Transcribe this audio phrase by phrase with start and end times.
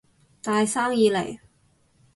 [0.41, 1.37] 大生意嚟